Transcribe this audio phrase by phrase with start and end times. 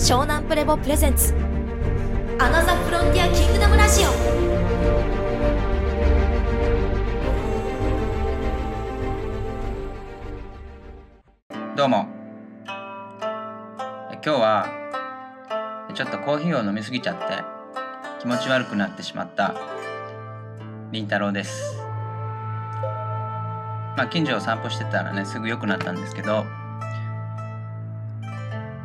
[0.00, 1.34] 湘南プレボプレゼンツ。
[2.38, 4.08] アナザフロンティアキングダムラジオ。
[11.76, 12.06] どうも。
[14.10, 14.66] え今日は
[15.92, 17.22] ちょっとコーヒーを飲みすぎちゃって
[18.22, 19.54] 気持ち悪くなってしまった
[20.92, 21.76] りんたろうです。
[23.98, 26.46] まあ近所を散歩してたらねすぐ良くなったんですけど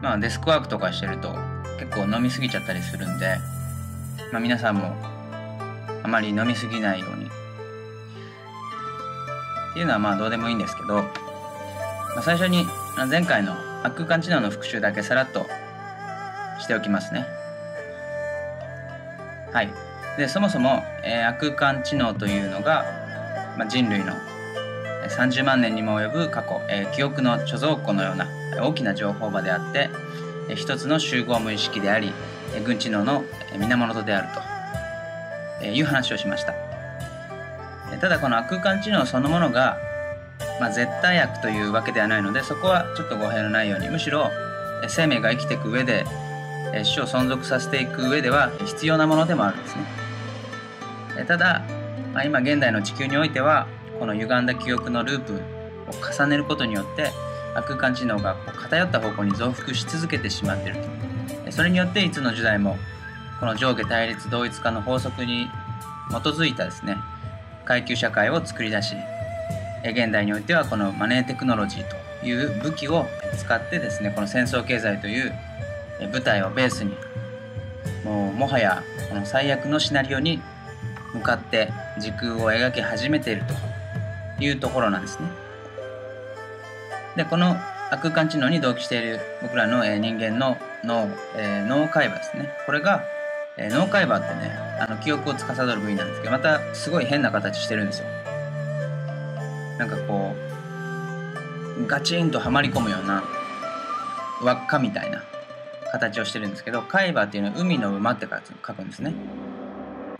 [0.01, 1.35] まあデスクワークとかしてると
[1.79, 3.37] 結構飲みすぎちゃったりするんで
[4.31, 4.95] まあ皆さんも
[6.03, 7.29] あまり飲みすぎないようにっ
[9.73, 11.03] ていうのはまあどうでもいいんですけど
[12.15, 12.65] まあ、最初に
[13.09, 13.53] 前回の
[13.83, 15.45] 悪空間知能の復習だけさらっと
[16.61, 17.25] しておきますね。
[19.51, 19.69] はい。
[20.17, 22.85] で、そもそも、えー悪空間知能というのが、
[23.57, 24.13] まあ、人類の
[25.09, 28.27] 30万年にも及ぶ過去、えー記憶の貯蔵庫のような
[28.59, 29.89] 大きな情報場であって、
[30.55, 32.13] 一つの集合無意識であり、
[32.65, 33.23] 軍知能の
[33.57, 34.27] 源である
[35.59, 36.53] と、いう話をしました。
[37.99, 39.77] ただこの空間知能そのものが
[40.59, 44.29] まあ、絶対悪というわけではないのでそこはちょっと語弊のないようにむしろ
[44.87, 46.05] 生命が生きていく上で
[46.83, 51.63] 死を存続させていく上では必要なものでもあるんですねただ、
[52.13, 53.67] まあ、今現代の地球においては
[53.99, 57.11] この歪んだ記憶のループを重ねることによって
[57.63, 60.79] 空間知能がこう偏った方向に増幅し続けてしまっている
[61.45, 62.77] とそれによっていつの時代も
[63.39, 65.47] この上下対立同一化の法則に
[66.09, 66.97] 基づいたですね
[67.65, 68.95] 階級社会を作り出し
[69.83, 71.83] 現代においてはこのマネーテクノロジー
[72.21, 73.05] という武器を
[73.37, 75.33] 使ってですねこの戦争経済という
[76.11, 76.95] 舞台をベースに
[78.03, 80.41] もうもはやこの最悪のシナリオに
[81.13, 83.43] 向かって時空を描き始めている
[84.37, 85.44] というところなんですね。
[87.15, 87.55] でこの
[87.91, 92.49] 悪空間知能に同期している僕らのえー人間の脳、えー脳海馬ですね。
[92.65, 93.03] これが
[93.57, 98.07] えー脳海馬ってねあの記憶を司る部位なんですけどまたすごい変な形してるんですよ。
[99.77, 100.33] なんかこ
[101.79, 103.23] うガチンとはまり込むような
[104.41, 105.23] 輪っかみたいな
[105.91, 108.27] 形をしてるんですけど海馬っていうのは海の馬って
[108.65, 109.13] 書くんですね。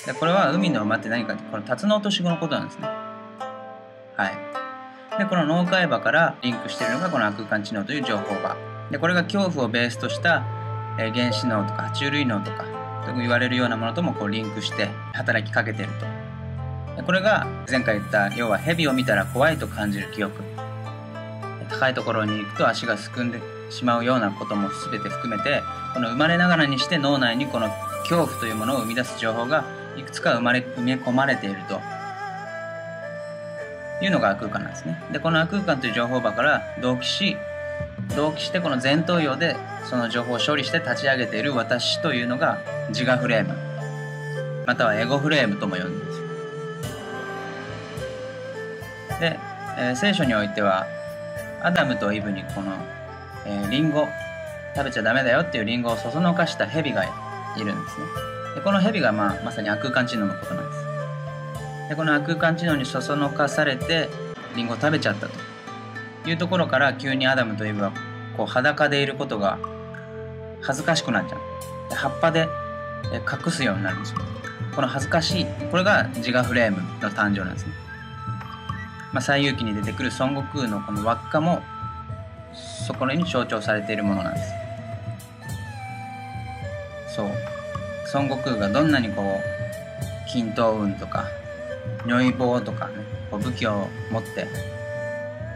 [0.06, 2.88] でこれは海の馬って何かってこのタツノオトシゴのことなんですね。
[4.16, 4.65] はい。
[5.18, 8.58] でこの脳海馬からリンクしているのがこの悪空間知能という情報場。
[8.92, 10.44] でこれが恐怖をベースとした、
[11.00, 12.66] えー原子脳とか爬虫類脳とか
[13.06, 16.06] と言われるようなものともこうリンクして働きかけていると。
[16.98, 20.44] でこれが前回言った要は蛇を見たら怖いと感じる記憶。
[21.70, 23.40] 高いところに行くと足がすくんで
[23.70, 25.62] しまうようなことも全て含めて
[25.94, 27.70] この生まれながらにして脳内にこの
[28.02, 29.66] 恐怖というものを生み出す情報が
[29.98, 31.95] いくつか生まれ埋め込まれていると。
[34.02, 35.02] いうのが空間なんですね。
[35.12, 37.38] でこの空間という情報場から同期し
[38.16, 39.56] 同期してこの前頭葉で
[39.90, 43.56] その情報を処理して立ち上げている私というのが自我フレーム。
[44.66, 46.22] またはエゴフレームとも呼んでるんです。
[49.20, 49.40] で、
[49.78, 50.88] えー聖書においては
[51.62, 52.74] アダムとイブにこの、
[53.46, 54.08] えーリンゴ
[54.76, 57.10] 食べちゃダメだよっていうリンゴをそそのかした蛇がい
[57.64, 58.06] るんですね。
[58.56, 60.75] でこの蛇が、まあ、まさに悪空間知能のことなんです。
[61.90, 64.10] でこの悪空間知能にそそのかされて
[64.56, 67.92] リンゴを食べちゃったというところから急にアダムとイブは
[68.36, 69.60] こう裸でいることが
[70.62, 71.90] 恥ずかしくなっちゃう。
[71.90, 72.48] で葉っぱで
[73.46, 74.20] 隠すようになるんですよ。
[74.76, 77.74] この恥ずかしいこれが自我フレームの誕生なんですね。
[79.14, 81.62] まあ、西遊記に出てくる孫悟空のこの輪っかも
[82.86, 84.54] そこに象徴されているものなんです。
[87.16, 87.30] そう。
[88.14, 91.26] 孫悟空がどんなにこう均等運とか
[92.06, 92.94] 如意棒とかね
[93.32, 94.48] こう武器を持って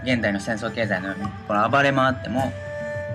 [0.04, 2.52] 現代の戦争経済のようにこの暴れ回っても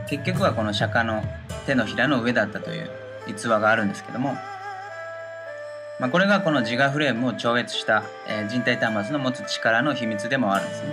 [0.09, 1.23] 結局はこの釈迦の
[1.67, 2.91] 手のひらの上だったという
[3.27, 4.35] 逸話があるんですけども
[6.01, 10.89] まあ、これがこの自我フレームを超越した、えー人体端末の持つ力の秘密でもあるんですね。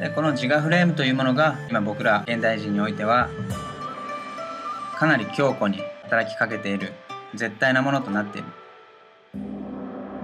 [0.00, 3.28] でこの自我フレームというものが今僕ら現代人においては
[4.96, 6.92] かなり強固に働きかけている
[7.38, 8.48] 絶対なものとなっている。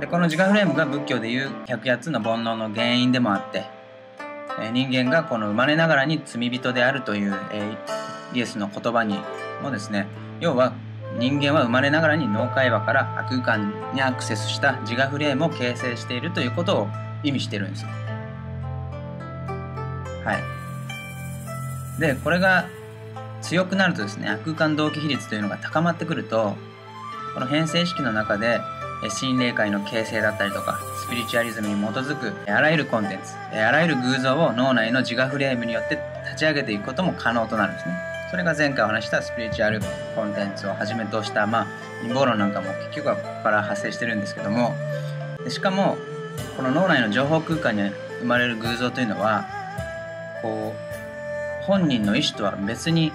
[0.01, 3.65] でこの自我フレームが仏教でいう108つの煩悩の原因でもあって、
[4.61, 7.77] え人間がこの生まれながらに罪人であるという、え
[8.35, 9.19] イエスの言葉に
[9.63, 10.07] もですね
[10.41, 10.75] 要は
[11.19, 16.89] 人間は生まれながらに脳会話から悪空間にアクセスした自我フレームを形成しているということを
[17.23, 17.89] 意味してるんですよ。
[20.25, 20.35] は
[21.99, 22.01] い。
[22.01, 22.67] で、これが
[23.43, 26.57] 強くなるとですね、悪空間同期比率というのが高まってくると、
[27.35, 28.61] この変性意識の中で、
[29.11, 38.15] 心霊界の形成だったりとか、スピリチュアリズムに基づくあらゆるコンテンツ、あらゆる偶像を脳内の自我フレームによって立ち上げていくことも可能となるんですね。
[38.35, 39.81] それが前回お話したスピリチュアル
[40.17, 41.67] コンテンツをはじめとしたまあ
[42.03, 44.75] 陰謀論なんかも結局はここから発生してるんですけども
[45.49, 45.97] しかも
[46.57, 49.47] この脳内の情報空間に生まれる偶像というのは
[50.43, 53.13] こう本人の意思とは別に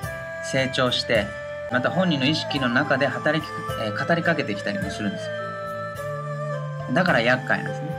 [0.50, 1.28] 成長して
[1.72, 3.50] また本人の意識の中で働き、
[3.84, 5.30] えー、語りかけてきたりもするんです
[6.94, 7.90] だから厄介なんですね。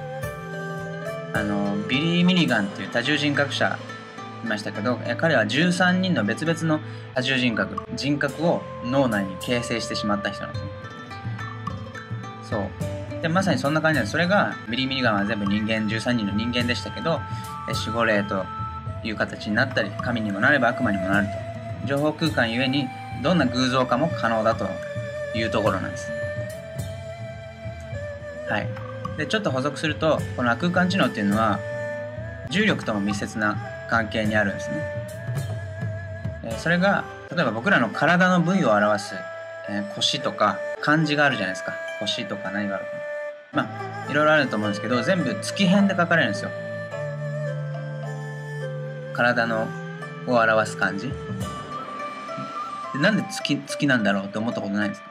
[1.33, 3.79] あのビリー・ミリガンという多重人格者
[4.45, 6.81] いましたけど彼は13人の別々の
[7.15, 10.71] 多重人格人格を脳内に形成してしまった人なんですね。
[12.51, 12.59] そ
[13.19, 13.23] う。
[13.23, 14.13] でまさにそんな感じなんです。
[14.13, 17.21] それがビリー・ミリガンは全部人間13人の人間でしたけど
[17.69, 18.45] 守護霊と
[19.05, 21.87] いう形になったり神にもなれば悪魔にもなると。
[21.87, 22.89] 情報空間ゆえに
[23.23, 24.69] どんな偶像化も可能だと
[25.35, 26.11] いうところなんです。
[28.49, 28.69] はい。
[29.17, 31.59] でちょっと補足するとこの空間知能っていうのは
[32.49, 33.59] 重力とも密接な
[33.89, 36.57] 関係にあるんですね。
[36.59, 39.15] それが例えば僕らの体の部位を表す、
[39.69, 41.75] えー、腰とか漢字があるじゃないですか。
[42.01, 42.91] 腰とか何があるか
[43.53, 43.69] ま
[44.07, 46.51] あいろいろあると思うんですけど全部月辺で書かれるんですよ。
[49.13, 49.69] 体の
[50.27, 51.13] を表す漢字。
[53.00, 55.11] なんで月月なんだろうって思ったことないですか？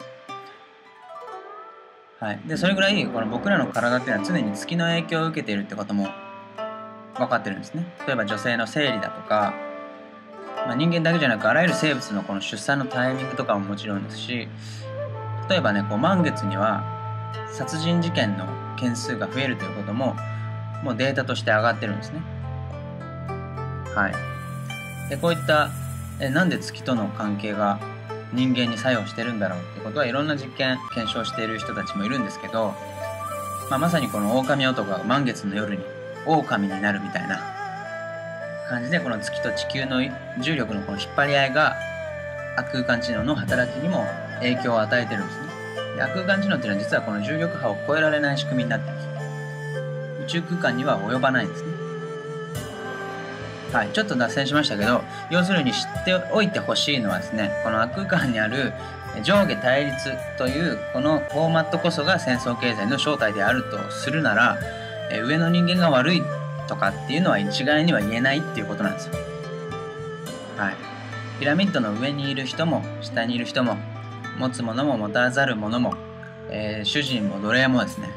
[2.25, 6.09] はい、でそれぐらいこの僕らの体っていうのは常に月の影響を受けているってことも
[7.15, 7.85] 分かってるんですね。
[8.05, 9.53] 例えば女性の生理だとか、
[10.67, 14.47] まあ、人間だけじゃなくあらゆる生物のこの出産のタイミングとかももちろんですし
[15.49, 16.83] 例えばねこう満月には
[17.51, 18.45] 殺人事件の
[18.77, 20.15] 件数が増えるということも
[20.83, 22.21] もうデータとして上がってるんですね。
[23.95, 25.09] はい。
[25.09, 25.69] でこういった
[26.21, 27.79] えなんで月との関係が
[28.33, 32.73] 人間に作用してるんだろうってことはいろんな実験検証している人たちもいるんですけど、
[33.69, 35.83] まあ、まさにこの狼男が満月の夜に
[36.25, 37.39] 狼になるみたいな
[38.69, 40.01] 感じでこの月と地球の
[40.39, 41.75] 重力のこの引っ張り合いが
[42.71, 44.05] 空間知能の働きにも
[44.39, 45.49] 影響を与えてるんですね。
[45.95, 49.09] で空間知能っていうのは実はこの重力波を超えられない仕組みになってるんです。
[50.23, 51.78] 宇宙空間には及ばないんですね。
[53.71, 58.73] はい、ちょっと脱線しましたけど要するに知っておいてほしいのはですねこの悪空間にある
[59.23, 64.57] 上下対立というこのフォーマットこそが戦争経済の正体であるとするなら
[65.25, 66.23] 上の人間が悪い
[66.67, 69.13] とかっていうのは一概には言えないっていうことなんですよ。
[70.55, 70.75] はい。
[71.39, 73.77] ピラミッドの上にいる人も下にいる人も
[74.37, 75.95] 持つものも持たざるものも、
[76.49, 78.09] えー、主人も奴隷もですね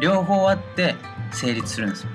[0.00, 0.94] 両方あって
[1.32, 2.10] 成立するんですよ。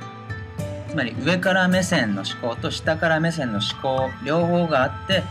[0.89, 5.23] つまり上から目線の思考と下から目線の思考両方があって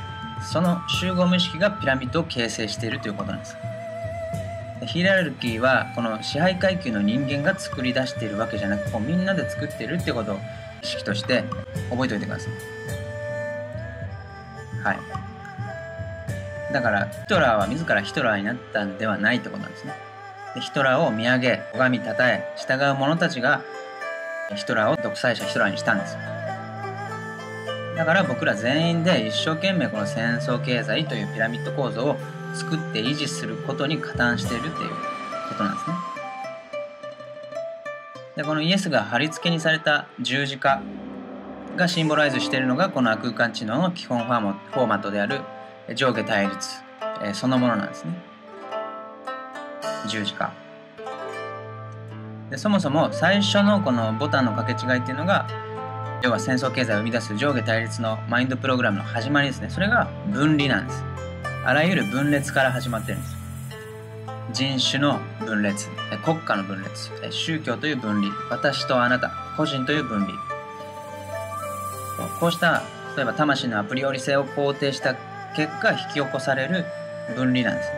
[0.52, 3.56] その集合無意識がピラミッドを形成しているということなんです。
[4.86, 10.38] ヒエラルキーはこの支配階級の人間が作り出しているわけじゃなくこうみんなで作っているってことを
[10.82, 11.42] 意識として
[11.90, 12.52] 覚えておいてください。
[14.84, 14.98] はい。
[16.72, 19.94] だからヒトラーは自らヒトラーになったんではないってことなんですね。
[20.54, 23.62] でヒトラーを見上げ拝みたたえ従う者たちが
[24.54, 26.20] ヒトラーを独裁者ヒトラーにしたんですよ。
[27.96, 32.16] だから僕ら全員で一生懸命この戦争経済というピラミッド構造を
[32.54, 34.90] 作って維持することに加担しているっていう
[35.48, 35.96] ことなんですね。
[38.36, 40.80] でこのイエスが貼り付けにされた十字架
[41.74, 45.40] がシンボライズしているのがこの空間知能の基本フォーマットである
[45.96, 46.68] 上下対立、
[47.34, 48.12] そのものなんですね。
[50.06, 50.52] 十字架。
[52.50, 55.48] でそもそも最初のこのボタンの掛け違いっていうのが
[56.22, 59.70] 要は戦争経済を生み出す上下対立のマインドプログラムの始まりですね。
[59.70, 61.04] それが分離なんです。
[61.64, 63.36] あらゆる分裂から始まってるんです。
[64.52, 65.88] 人種の分裂。
[66.24, 67.12] 国家の分裂。
[67.30, 68.34] 宗教という分離。
[68.50, 69.30] 私とあなた。
[69.56, 70.32] 個人という分離。
[72.40, 72.82] こうした
[73.16, 75.14] 例えば魂のアプリオリ性を肯定した
[75.54, 76.84] 結果引き起こされる
[77.36, 77.90] 分離なんです。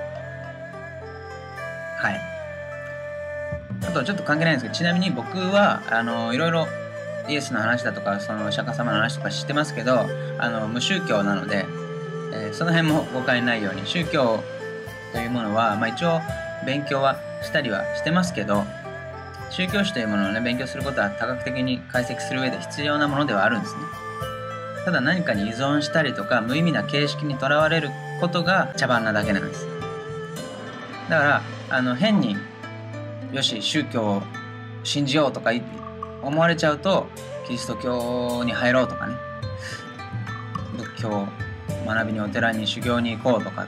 [2.03, 2.30] はい。
[3.91, 6.67] とちょっと関係ないんですけどちなみに僕はあのいろいろ
[7.29, 10.07] イエスの話だとかその釈迦様の話とか知ってますけど
[10.39, 11.67] あの無宗教なので、
[12.33, 14.43] えー、その辺も誤解ないように宗教
[15.13, 16.21] というものは、まあ、一応
[16.67, 18.65] 勉強はしたりはしてますけど
[19.51, 23.81] 宗教史というものをね勉強することは多角的に解析する上で必要なものではあるんですね。
[24.85, 29.67] ただ何かに依存したりとか無意味な形式にとらわれることが茶番なだけなんです。
[31.09, 32.37] だからあの変に
[33.33, 34.23] よし宗教を
[34.83, 35.51] 信じようとか
[36.23, 37.07] 思われちゃうと
[37.47, 39.15] キリスト教に入ろうとかね。
[40.77, 41.27] 仏教を
[41.87, 43.67] 学びにお寺に修行に行こうとか。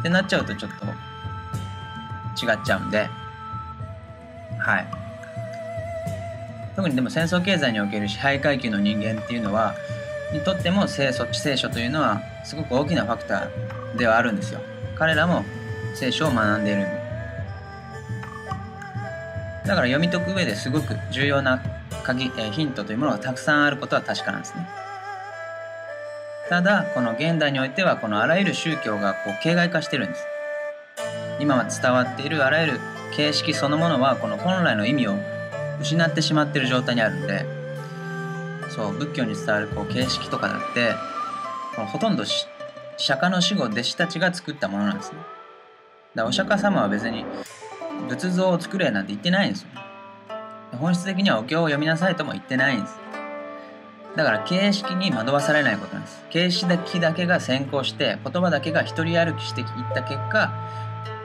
[0.00, 0.86] ってなっちゃうとちょっと
[2.44, 3.08] 違っちゃうんで。
[4.58, 4.86] はい。
[6.74, 9.74] 特にでも戦争経済における支配階級の人間っていうのは
[10.32, 14.60] にとっても聖書聖書というのはすごく大きなファクターではあるんですよ。
[14.96, 15.44] 彼らも
[15.94, 17.01] 聖書を学んでいる。
[19.66, 21.62] だから読み解く上ですごく重要な
[22.02, 24.68] 鍵、えヒントというものがたくさんあることは確かなんですね。
[26.48, 30.26] ただこの現代においてはこのあらゆる宗教がこう形骸化してるんです。
[31.38, 32.80] 今は伝わっているあらゆる
[33.14, 35.14] 形式そのものはこの本来の意味を
[35.80, 37.44] 失ってしまってる状態にあるんで
[38.70, 40.94] そう仏教に伝わるこう形式とかだって
[41.74, 45.18] このほとんど釈迦の死後弟子たちが作ったものなんですね。
[46.14, 47.24] だお釈迦様は別に
[48.08, 49.68] 仏像を作れなんて言ってないんですよ。
[50.78, 52.98] 本質的にはお経を読みなさいとも言ってないんです。
[54.16, 56.24] だから形式に惑わされないことなんです。
[56.30, 60.52] 形式だけが先行して言葉だけが一人歩きしていった結果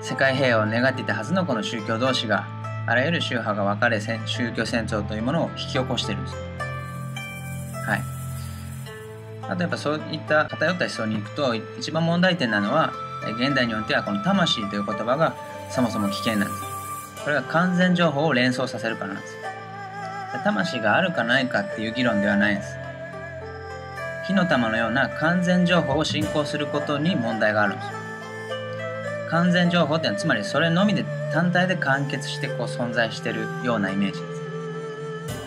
[0.01, 2.47] 世界平和を願っていたはずのこの宗教同士が
[2.86, 6.36] あらゆる宗派が分かれ宗教戦争というものを引き起こしてるんです
[7.86, 8.01] はい。
[9.50, 12.93] あとやっぱそういった偏った思想に行くと一番問題点なのは
[13.38, 15.36] 現代においてはこの魂という言葉が
[15.69, 17.24] そもそも危険なんです。
[17.24, 19.36] これは完全情報を連想させるからなんです。
[20.43, 22.77] 魂があるかないかっていう議論ではないんです。
[24.27, 27.89] 火の玉のような完全情報を信仰することに問題があるんです
[29.29, 34.27] 完全情報ってのはつまりそれのみで単体で完結してこう存在してるようなイメージで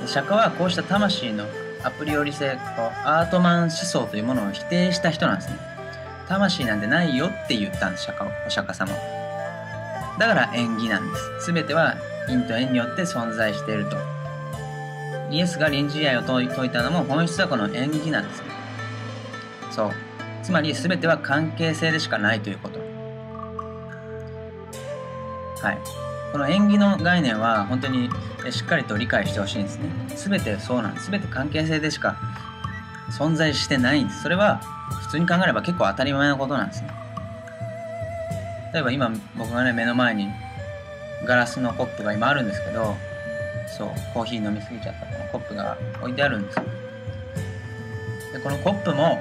[0.06, 0.12] す。
[0.14, 1.44] 釈迦はこうした魂の
[1.82, 5.56] アプリより性こうアートマン思想というものを否定した人なんですね。
[6.28, 8.94] 魂なんてないよって言ったんです釈迦お釈迦様
[10.20, 11.52] だから縁起なんです。
[11.52, 11.96] 全ては
[12.28, 13.96] 因と縁によって存在していると。
[15.30, 18.42] イエスが臨時愛を説いたのも本質はこの縁起なんです。
[18.42, 18.48] ね
[19.70, 19.92] そう。
[20.42, 22.80] つまり全ては関係性でしかないということ。
[25.62, 25.78] はい。
[26.32, 28.10] この縁起の概念は本当に
[28.50, 29.88] しっかりと理解してほしいんですね。
[30.16, 31.10] 全てそうなんです。
[31.10, 32.18] 全て関係性でしか
[33.10, 34.24] 存在してないんです。
[34.24, 34.58] それは
[35.00, 36.99] 普通に考えれば結構当たり前のことなんですね。
[38.72, 40.28] 例えば今僕がね目の前に
[41.26, 42.96] ガラスのコップが今あるんですけど
[43.76, 46.56] そうコーヒー飲みすぎちゃったこのコップが置いてあるんです
[48.32, 49.18] でこのコップも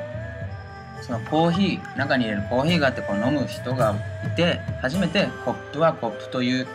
[1.01, 6.68] そのコーヒー中に入れるコーヒーがあってこう飲む人がいて初めてコップはコップという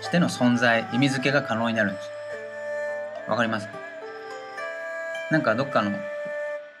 [0.00, 2.10] しての存在意味付けが可能になるんです。
[3.28, 3.68] わかります？
[5.30, 5.92] なんかどっかの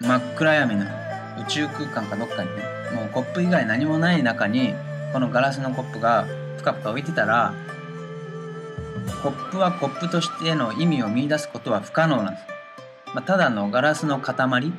[0.00, 0.86] 真っ暗闇の
[1.40, 2.62] 宇宙空間かどっかにね
[2.94, 4.74] もうコップ以外何もない中に
[5.12, 6.26] このガラスのコップが
[6.58, 7.54] ぷかぷか浮いてたら
[9.22, 12.46] コップはコップとしての意味を見出すことは不可能なんです、
[13.14, 14.72] まあ、ただのガラスの塊。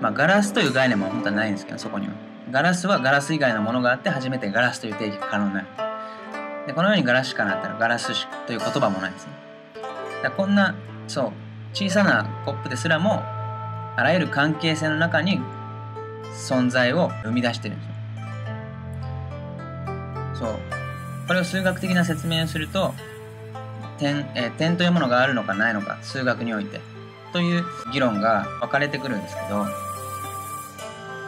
[0.00, 2.12] まあ、ガラスという概念も本当はないんですけどそこには。
[2.50, 5.66] ガラスはガラス以外のものがあって初めてガラスという定義が可能になる。
[6.66, 9.32] でこのようにガラスしかなったらガラスという言葉もないですね。
[10.22, 10.74] だこんな
[11.08, 11.32] そう
[11.72, 13.22] 小さなコップですらも
[13.96, 15.40] あらゆる関係性の中に
[16.34, 17.95] 存在を生み出してるんですよ。
[20.38, 20.54] そう。
[21.26, 22.94] これを数学的な説明をすると
[23.98, 26.80] 点,、えー、点というものがあるのかないのか数学において。
[27.36, 29.66] という議論が分かれてくるんですけど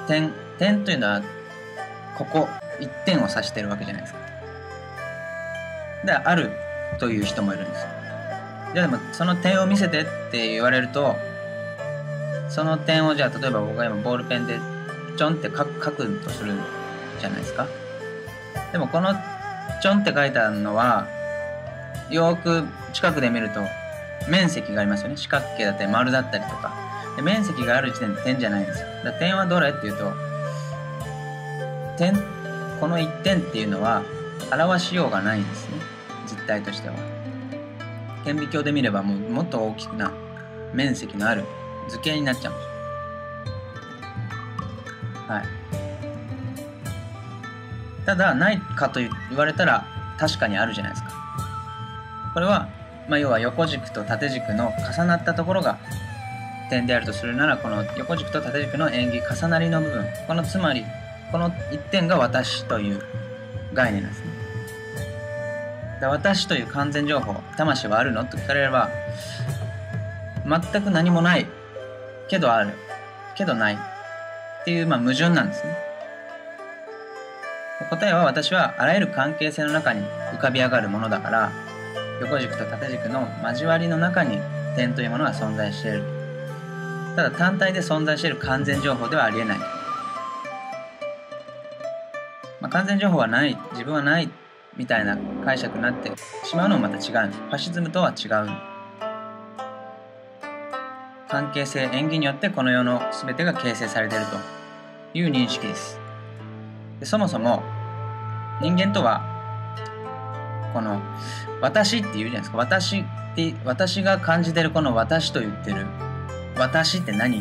[0.07, 1.23] 点点というのは
[2.17, 2.49] ここ
[2.81, 4.21] 1点を指してるわけじゃないですか。
[6.07, 6.50] である
[6.99, 7.87] という人もいるんです。
[8.73, 11.15] じゃあでもその点を見せてって言われると
[12.49, 14.59] その点をじゃあ例えば僕が今ボールペンで
[15.19, 16.55] ちょんって書くとする
[17.21, 17.67] じゃないですか。
[18.73, 19.15] でもこの
[19.83, 21.07] ちょんって書いたのは
[22.11, 23.61] よく近くで見ると
[24.29, 25.17] 面積がありますよね。
[25.17, 26.89] 四角形だったり丸だったりとか。
[27.17, 28.87] で面積がある時点で点じゃないんですよ。
[29.05, 30.13] だ点はどれっていうと
[31.97, 32.15] 点
[32.79, 34.05] この1点っていうのは
[34.53, 35.79] 表しようがないんですね。
[36.27, 36.95] 実態としては。
[38.25, 40.13] 顕微鏡で見ればもうもっと大きくな
[40.73, 41.45] 面積のある
[41.89, 42.69] 図形になっちゃうんです
[45.33, 45.58] はい。
[48.09, 49.85] ただないかと言われたら
[50.19, 51.12] 確かにあるじゃないですか。
[52.33, 52.67] これは
[53.07, 55.79] まあ、要は横軸と縦軸の重なったところが
[56.71, 60.07] 点であるとするならこの横軸と縦軸の円儀重なりの部分。
[60.27, 60.87] このつまり
[61.31, 63.03] この1点が私という
[63.75, 64.29] 概念なんですね。
[66.07, 68.25] 私という完全情報魂はあるの？
[68.25, 68.88] と聞かれれば
[70.47, 71.47] 全く何もない
[72.29, 72.73] けどある。
[73.37, 73.75] けどない。
[73.75, 75.88] っていう、まあ、矛盾なんですね。
[77.87, 80.02] 答えは私はあらゆる関係性の中に
[80.35, 81.52] 浮かび上がるものだから
[82.20, 84.38] 横軸と縦軸の交わりの中に
[84.76, 86.02] 点というものは存在している。
[87.16, 89.66] ただ単体で存在している完全情報ではありえない、ま
[92.62, 94.30] あ、完全情報はない自分はない
[94.76, 96.12] みたいな解釈になって
[96.44, 97.30] しまうのもまた違う。
[97.30, 98.49] ファシズムとは違う。
[101.28, 104.37] 関係性縁起によってこの世の全てが形成されていると
[105.18, 106.08] いう認識です。
[107.00, 107.62] でそもそも
[108.61, 109.23] 人間とは
[110.73, 111.00] この
[111.61, 112.59] 私って言うじゃないですか。
[112.59, 115.87] 私って私が感じてるこの私と言ってる
[116.57, 117.40] 私って何？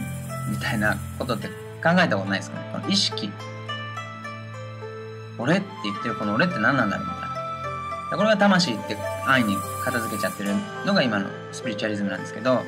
[0.50, 1.48] みたいなことって
[1.84, 2.70] 考えたことないですかね。
[2.72, 3.32] この意識。
[5.40, 7.22] 俺って言ってるこの俺って何なんだろうみたい
[8.12, 8.18] な。
[8.18, 8.96] これが魂って
[9.26, 10.52] 安易に片付けちゃってる
[10.86, 12.62] のが今のスピリチュアリズムなんですけど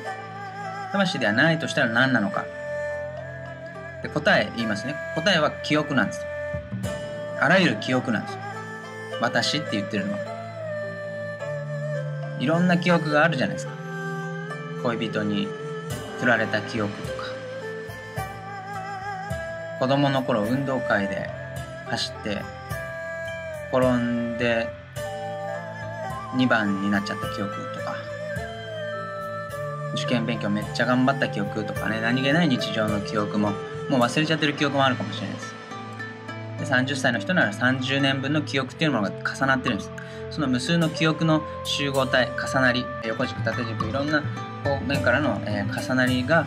[0.92, 2.44] 魂ではないとしたら何なのか。
[4.02, 4.94] で答え言いますね。
[5.14, 6.20] 答えは記憶なんです。
[7.40, 8.40] あらゆる記憶なんですよ。
[9.22, 10.18] 私って言ってるのは。
[12.38, 13.72] いろんな記憶があるじゃないですか。
[14.82, 15.48] 恋人に
[16.18, 17.24] 振られた記憶とか。
[19.78, 21.30] 子供の頃運動会で
[21.86, 22.42] 走って
[23.72, 24.68] 転んで
[26.36, 27.96] 2番になっちゃった記憶とか。
[29.94, 32.02] 受験勉強めっちゃ頑張った記憶とかね。
[32.02, 33.52] 何気ない日常の記憶も
[33.88, 35.36] もう忘れちゃってる記憶もあるかもしれない。
[36.70, 39.90] 30歳の人なら30年分の記憶っていうものが重なってるんです。
[40.30, 44.22] その無数の記憶の集合体重なり横軸縦軸いろんな
[44.62, 46.46] 方面からの、えー、重なりが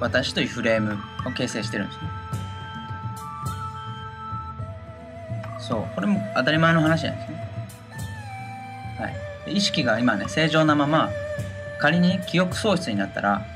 [0.00, 2.26] 私というフレームを形成してるんですね。
[5.58, 5.94] そう。
[5.94, 7.48] これも当たり前の話なんですね。
[9.00, 9.08] は
[9.48, 9.54] い。
[9.54, 11.10] 意識が今ね正常なまま
[11.80, 13.46] 仮に記憶喪失になったら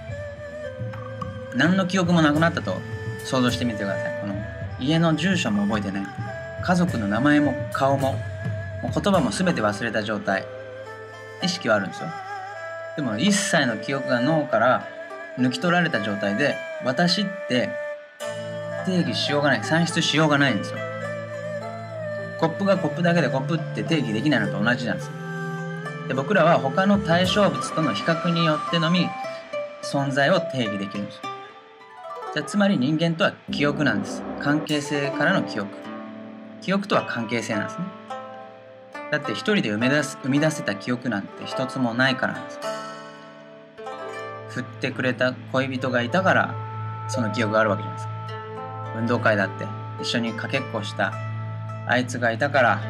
[1.54, 2.80] 何の記憶もなくなったと
[3.26, 4.21] 想像してみてください。
[4.21, 4.40] この
[4.81, 6.07] 家の住所も覚えてない。
[6.63, 8.13] 家族の名前も顔も
[8.83, 10.45] もう言葉も全て忘れた状態。
[11.43, 12.09] 意識はあるんですよ。
[12.97, 14.87] でも一切の記憶が脳から
[15.39, 17.71] 抜き取られた状態で私って
[18.85, 19.65] 定義しようがない。
[19.65, 20.79] 算出しようがないんですよ。
[22.39, 25.13] コップがコップだけでコップって定義できないのと同じなんですよ。
[26.09, 29.09] で僕らは他の対象物との比較によってのみ
[29.83, 31.30] 存在を定義できるんですよ。
[32.33, 34.23] じゃつまり人間とは記憶なんです。
[34.41, 35.69] 関係性からの記憶。
[36.61, 37.85] 記憶とは関係性なんですね。
[39.11, 42.61] だって一人で生み出す生み出せた記憶なんて一つもないからなんです。
[44.50, 46.54] 振ってくれた恋人がいたから
[47.09, 48.13] その記憶があるわけじゃないですか。
[48.97, 49.67] 運動会だって
[50.00, 51.13] 一緒にかけっこした
[51.89, 52.81] あいつがいたから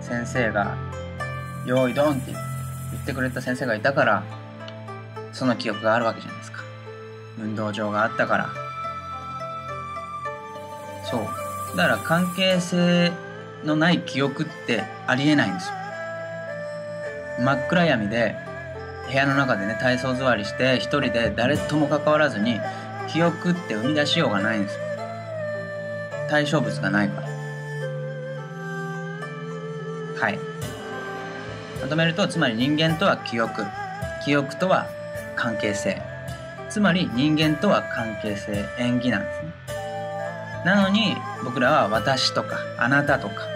[0.00, 0.74] 先生が
[1.64, 4.24] 「用意ドン」って言ってくれた先生がいたから
[5.32, 6.71] その記憶があるわけじゃないですか。
[7.38, 8.50] 運動場があったから。
[11.10, 11.76] そう。
[11.76, 13.12] だから関係性
[13.64, 15.74] のない記憶ってありえないんですよ。
[17.40, 18.36] 真っ暗闇で
[19.08, 22.60] 部屋の中でね体操座りして一人で誰とも関わらずに
[23.08, 24.80] 記憶って生み出しようがないんですよ。
[26.28, 27.28] 対象物がないから。
[30.20, 30.38] はい。
[31.80, 33.64] まとめるとつまり人間とは記憶。
[34.24, 34.86] 記憶とは
[35.34, 36.11] 関係性。
[36.72, 39.52] つまり人間とは関係性縁起なんですね。
[40.64, 43.46] なのに僕らは私とかあなたとか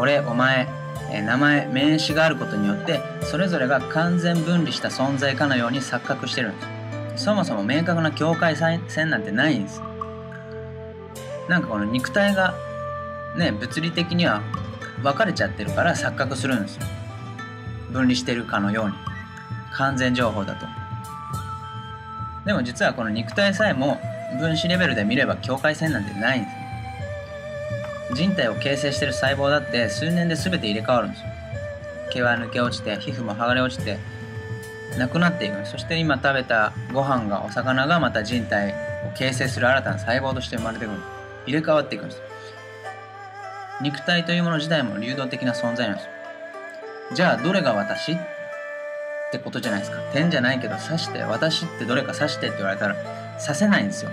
[0.00, 0.66] 俺お前
[1.12, 6.62] 名前名詞があることによってそれぞれが完全分離した存在かのように錯覚してるんで
[7.18, 7.24] す。
[7.26, 9.80] そもそも明確な境界線なんてないんです。
[11.48, 12.52] なんかこの肉体が
[13.36, 14.42] ね物理的には
[15.04, 16.82] 分かれちゃってるから錯覚するんですよ。
[17.92, 18.94] 分離してるかのように。
[19.72, 20.83] 完全情報だと。
[22.44, 23.98] でも実はこの肉体さえも
[24.38, 28.14] 分子レベルで見れば境界線なんてないんです。
[28.14, 31.26] 人体を形成している細胞だって数年で全て入れ替わるんですよ。
[32.12, 33.98] 毛は抜け落ちて皮膚も剥がれ落ちて
[34.98, 35.66] なくなっていく。
[35.66, 38.74] そして今食べたご飯がお魚がまた人体
[39.06, 40.98] を形成する新たな細胞として生まれてくる。
[41.46, 42.22] 入れ替わっていくんです
[43.82, 46.12] 肉体というもの自体も流動的な存在なんですよ。
[47.14, 48.16] じゃあどれが私？
[49.34, 49.98] ってことじゃないですか。
[50.12, 52.94] 点じゃないけど刺して私ってどれか刺してって言われたら
[53.40, 54.10] 刺せないんですよ。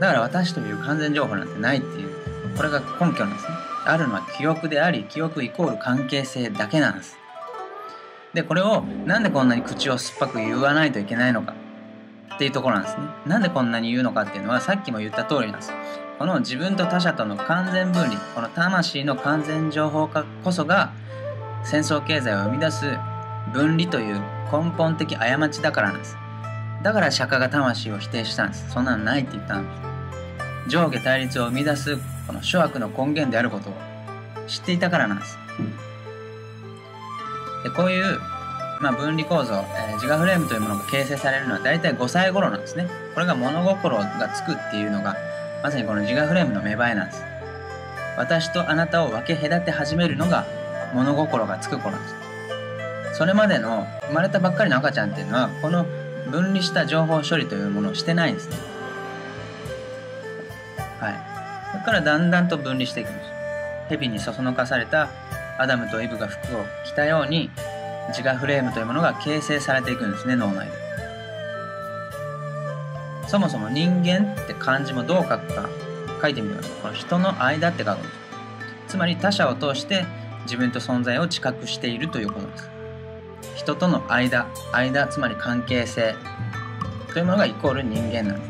[0.00, 2.10] だから私という完全情報なんてないっていう
[2.56, 3.54] これが根拠なんですね。
[3.84, 7.16] あるのは記憶であり記憶イコール関係性だけなんです。
[8.34, 11.54] でこれをなんでこんなに口を酸っぱく言わないといけないのか。
[12.34, 13.02] っていうところなんですね。
[13.26, 15.72] なんでこんなに言うのかっていうのはさっきも言った通りなんです。
[16.18, 20.92] この自分と他者との完全分離この魂の完全情報化こそが
[21.64, 22.96] 戦争経済を生み出す
[23.52, 24.20] 分離という
[24.52, 26.16] 根本的過ちだからなんです
[26.82, 29.92] だから釈迦が魂を否定したんですそんなのないって言ったんです
[30.68, 33.72] 上下対立を生み出すこの諸悪の根源であることを
[34.46, 35.38] 知っていたからなんです。
[37.64, 38.18] でこういう、
[38.80, 42.88] まあ、分離構造、えー、自我フレームというものが形成されるのは大体5歳頃なんですね。
[43.14, 45.16] これが物心がつくっていうのが
[45.62, 47.24] まさにこの自我フレームの芽生えなんです。
[48.16, 50.46] 私とあなたを分け隔て始めるのが
[50.94, 52.21] 物心がつく頃なんです。
[53.22, 55.84] それまでの生まれたばっかりの赤ちゃんっていうのはこの
[56.32, 58.56] 分離した情報処理というものをしてないんですね。
[60.98, 61.12] はい。
[61.78, 63.30] だからだんだんと分離していくんです。
[63.90, 65.08] 蛇にそそのかされた
[65.56, 67.48] アダムとイブが服を着たように
[68.08, 70.72] 自我フレームというものが形成されていくんですね脳内で。
[73.28, 75.68] そもそも人間って漢字もどう書くか
[76.22, 78.14] 書いてみてくださいこの人の間って書くんです。
[78.88, 80.06] つまり他者を通して
[80.42, 82.81] 自分と存在を知覚しているということです。
[83.62, 86.16] 人との間間つまり関係性
[87.12, 88.46] というものがイコール人間なんで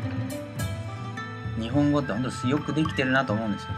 [1.57, 1.61] す。
[1.61, 3.69] 日本語って本当よくできてるなと思うんですよ。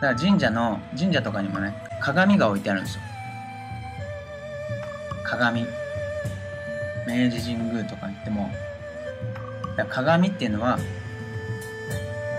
[0.00, 3.02] だから神社の神社とかにもね鏡が置いてあるんですよ。
[5.24, 5.64] 鏡。
[7.06, 8.50] 明治神宮とか行っても。
[9.88, 10.76] 鏡っていうのは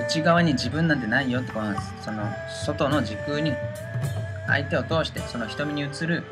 [0.06, 1.94] 内側に自分なんてないよってことなんです。
[2.04, 2.24] その
[2.66, 3.54] 外の時空に
[4.48, 6.26] 相手を通してその瞳に映る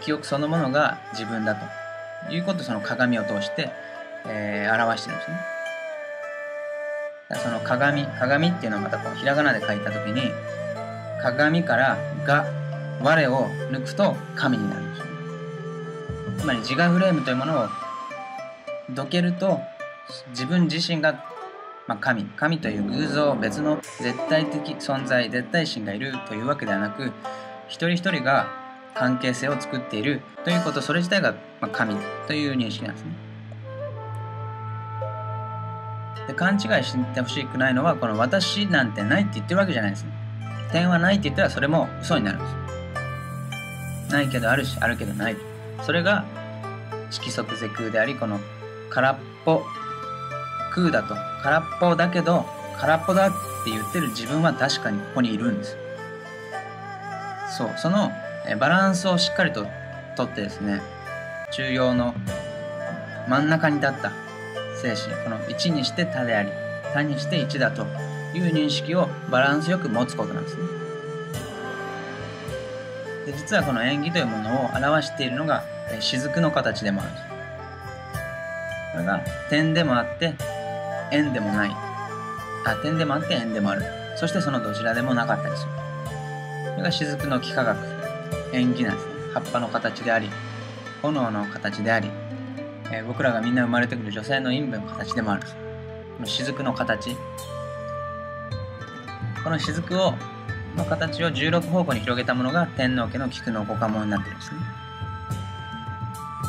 [0.00, 1.56] 記憶そのものが自分だ
[2.28, 3.70] ということをその鏡を通して、
[4.26, 5.62] えー、表してるんですね。
[7.36, 10.30] その鏡鏡っていうのをまたこうひらがなで書いた時に
[11.22, 12.44] 鏡からが
[13.02, 15.06] 我を抜くと神になるんですよ
[16.38, 17.68] つまり自我フレームというものを
[18.90, 19.60] どけると
[20.30, 21.24] 自分自身が、
[21.86, 27.12] まあ、神神という偶像別の絶対的存在絶対神がいるというわけではなく
[27.68, 28.61] 一人一人が
[28.94, 30.20] 関係性を作っている。
[30.44, 33.12] ということそれ自体が、まあ、神という認識なんですね。
[36.26, 40.12] で勘違いしてほしくないのはこの私なんてないって言ってるわけじゃないですね。
[40.70, 44.12] 点はないって言ったらそれも嘘になるんです。
[44.12, 45.36] ないけどあるしあるけどない。
[45.82, 46.24] それが
[47.10, 48.38] 色即是空でありこの
[48.90, 49.62] 空っぽ
[50.72, 51.14] 空だと。
[51.42, 52.46] 空っぽだけど
[52.78, 53.30] 空っぽだっ
[53.64, 55.76] て言ってる自分は確かにここにいるんです。
[57.56, 57.70] そう。
[57.76, 58.10] その
[58.58, 59.66] バランスをしっかりと
[60.16, 60.82] とってですね
[61.52, 62.14] 中央の
[63.28, 64.12] 真ん中に立った
[64.80, 66.50] 精神この1にして他であり
[66.92, 67.86] 他にして1だと
[68.34, 70.62] いう認識をバランスよく持つことなんですね。
[73.26, 75.62] で実はこの縁起というものを表しているのが
[76.00, 77.10] 雫の形でもある。
[77.10, 77.26] んです
[78.92, 80.34] これが点でもあって
[81.12, 81.70] 円でもない。
[82.64, 83.84] あ点でもあって円でもある。
[84.16, 85.70] そしてそのどちらでもなかったりする。
[86.72, 87.91] これが雫の幾何学。
[88.52, 90.28] 縁起なんですね葉っぱの形であり
[91.02, 92.08] 炎の形であり、
[92.92, 95.40] えー、僕らがみんな生まれてくる女性の陰部の形でもある。
[95.40, 97.16] んですこの雫の形。
[99.42, 100.14] この雫を
[100.76, 104.60] の形を16方向に広げたものが天皇家の菊の五家紋になってるんですね。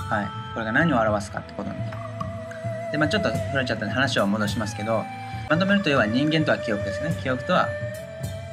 [0.10, 0.54] はい。
[0.54, 1.92] これが何を表すかってことなんで。
[1.92, 5.04] すで、まあ、ちょっと触れちゃったんで話を戻しますけど
[5.50, 7.18] まとめると要は人間とは記憶ですね。
[7.24, 7.68] 記憶とは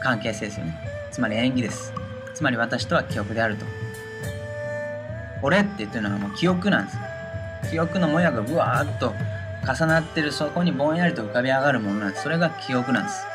[0.03, 0.75] 関係性ですよね。
[1.13, 2.00] つまり縁起です。
[2.41, 3.67] つまり私とは記憶であると。
[5.43, 6.99] 俺って言ってるのはもう記憶なんです
[7.71, 9.13] 記憶のもやがぶわーっと
[9.63, 12.23] 重なってるそこにぼんやりと浮かび上がるものなんです。
[12.23, 13.27] それが記憶なんです。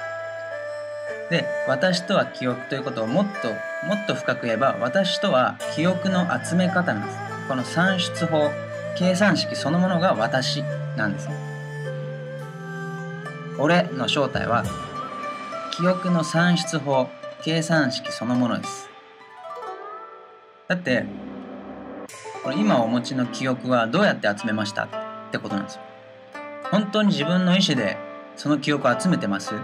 [1.29, 3.49] で私とは記憶ということをもっと
[3.87, 7.17] もっと深く言えば私とは記憶の集め方なんです。
[7.47, 8.49] この算出法
[8.97, 10.63] 計算式そのものが私
[10.97, 11.29] なんです。
[13.59, 14.63] 俺の正体は
[15.77, 17.07] 記憶の算出法
[17.43, 18.94] 計算式そのものです。
[20.67, 21.05] だって
[22.43, 24.87] これ今お持ちの記憶はどうやって集めましたっ
[25.31, 25.81] てことなんですよ。
[26.71, 27.97] 本当に自分の意思で
[28.35, 29.53] その記憶を集めてます？
[29.53, 29.57] っ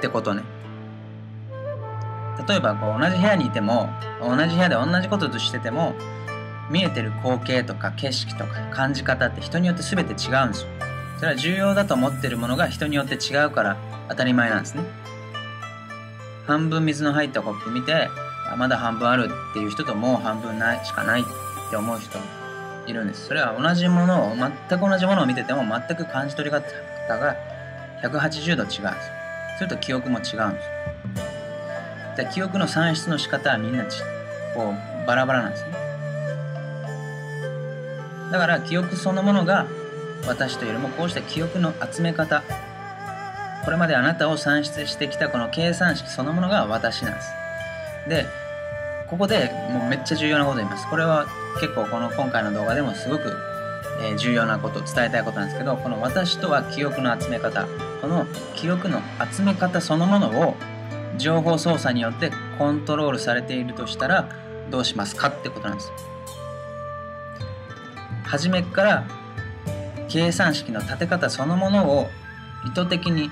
[0.00, 0.42] てことね。
[2.46, 3.88] 例えばこう同じ部屋にいても
[4.20, 5.94] 同じ部屋で同じこととしてても
[6.70, 10.68] 見えてる光景とか景色とか感じ方って人によって全て違うんですよ。
[11.18, 13.76] それは重要だと思ってるものが人によって違うから
[14.08, 14.84] 当たり前なんですね。
[16.46, 18.08] 半分水の入ったコップ見て
[18.56, 21.24] まだ半分あるっていう人ともう半分ないしかないっ
[21.70, 22.18] て思う人
[22.86, 23.26] いるんです。
[23.26, 26.64] それは同じものを全く同じものを見てても全く感じ取り方
[27.18, 27.36] が
[28.02, 28.78] 180度違うんです
[29.58, 30.78] それと記憶も違うんです
[32.18, 34.02] で記憶の算出の仕方はみんなち
[34.54, 35.70] こうバラバラなんですね。
[38.32, 39.66] だから記憶そのものが
[40.26, 42.42] 私というよりもこうした記憶の集め方。
[43.64, 47.32] これまであなたを算出してきたこの計算式そのものが私なんです。
[48.08, 48.26] で
[49.10, 50.88] ここでもうめっちゃ重要なこと言います。
[50.88, 51.26] これは
[51.60, 53.32] 結構この今回の動画でもすごく、
[54.02, 57.66] え重要なこと伝えたいことなんですけどこの私とは記憶の集め方
[58.00, 59.00] この記憶の
[59.32, 60.54] 集め方そのものを
[61.16, 64.28] 情報操作によってコントロールされているとしたら
[64.70, 65.90] どうしますかってことなんです。
[68.24, 69.08] 初めから
[70.08, 72.08] 計算式の立て方そのものを
[72.66, 73.30] 意図的に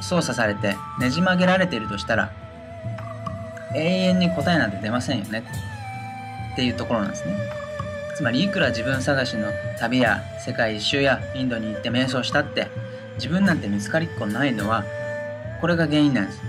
[0.00, 2.45] 操作されてねじ曲げられているとしたら
[3.74, 5.42] 永遠に答えなんて出ませんよね。
[6.52, 7.34] っていうところなんですね。
[8.16, 9.48] つまりいくら自分探しの
[9.78, 12.68] 旅や世界一周やインドに行って瞑想したって
[13.16, 14.84] 自分なんて見つかりっこないのは
[15.60, 16.40] これが原因なんです。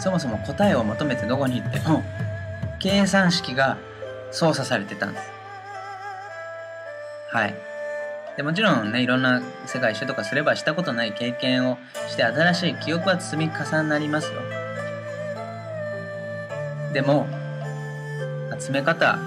[0.00, 2.02] そもそも答えを求めてどこに行っても
[2.78, 3.76] 計算式が
[4.30, 5.30] 操作されてたんです。
[7.30, 7.54] はい。
[8.38, 11.76] でもちろんねいろんな世界一周とかすればしたことない経験を
[12.08, 14.59] して新しい記憶は積み重なりますよ。
[16.92, 17.26] でも
[18.58, 19.18] 集め方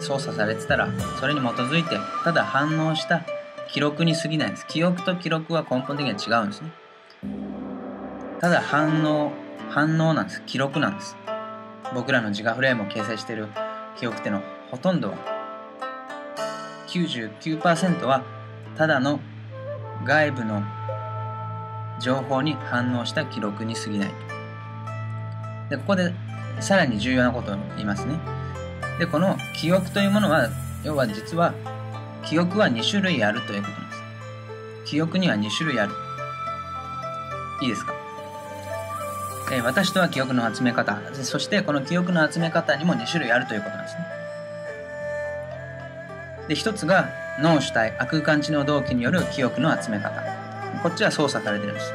[0.00, 3.24] 操作されてたらそれに基づいてただ反応した
[3.72, 4.66] 記録に過ぎないんです。
[4.66, 6.72] 記憶と記録は根本的には違うんですね。
[8.40, 9.32] ただ反応
[9.68, 10.42] 反応なんです。
[10.46, 11.16] 記録なんです。
[11.94, 13.48] 僕らの自我フレームを形成している
[13.96, 15.16] 記憶ってのほとんどは
[16.88, 18.24] 99%は
[18.76, 19.20] ただの
[20.04, 20.62] 外部の
[22.00, 24.10] 情報に反応した記録に過ぎない。
[25.68, 26.12] でここで
[26.60, 28.18] さらに重要なことを言いますね。
[28.98, 30.48] でこの記憶というものは
[30.84, 31.54] 要は実は
[32.24, 33.86] 記憶は2種類あるということで
[34.84, 34.90] す。
[34.90, 35.92] 記憶には2種類ある。
[37.62, 37.94] いいですか？
[39.52, 40.98] え私とは記憶の集め方。
[41.22, 44.06] そしてこの記憶の集め方にも2種類あるということなんですね。
[46.48, 47.08] で一つが
[47.40, 50.20] 脳主体空間知能動機による記憶の集め方。
[50.82, 51.92] こっちは操作されてるんです。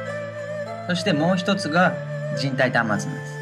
[0.88, 1.94] そしてもう一つが
[2.38, 3.35] 人体端末なんです。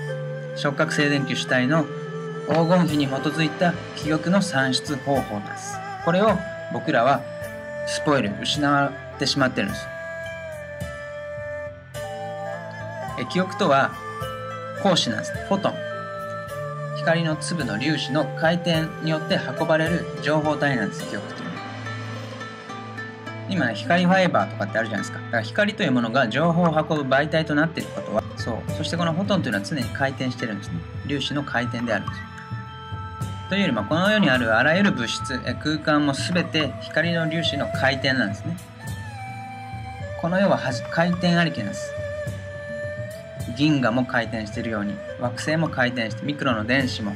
[0.57, 1.85] 触覚静電球主体の
[2.49, 5.79] 黄金比に基づいた記憶の算出方法です。
[6.05, 6.38] これを
[6.73, 7.23] 僕らは
[7.87, 9.87] スポイル失ってしまってるんです。
[13.19, 13.93] え記憶とは
[14.79, 15.47] 光子なんですね。
[15.49, 15.75] フォトン。
[16.97, 21.09] 光の粒の粒子の回転によって運ばれる情報体なんです。
[21.09, 21.55] 記憶というの
[23.49, 25.19] 今ね光ファイバーとかってあるじゃないですか。
[25.19, 28.72] だから光というものが情報を運ぶ媒体となっていることはそう。
[28.72, 30.74] そしてこのフォトンというのは常に回転してるんですね。
[31.09, 32.20] 粒子の回転であるんです。
[33.48, 38.57] というよりもこの世にあるあらゆる物質空間も全て光の粒子の回転なんですね。
[40.20, 40.59] この世は
[40.90, 41.92] 回転ありきなんです。
[43.57, 47.14] 銀河も回転しているように惑星も回転してミクロの電子も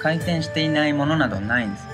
[0.00, 1.84] 回転していないものなどないんです。